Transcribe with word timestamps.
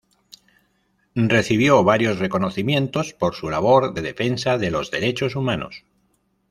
Recibió 1.13 1.83
varios 1.83 2.17
reconocimientos 2.17 3.13
por 3.13 3.35
su 3.35 3.51
labor 3.51 3.93
de 3.93 4.01
defensa 4.01 4.57
de 4.57 4.71
los 4.71 4.89
Derechos 4.89 5.35
Humanos. 5.35 5.85